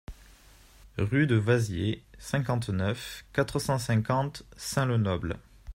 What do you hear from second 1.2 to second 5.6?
de Waziers, cinquante-neuf, quatre cent cinquante Sin-le-Noble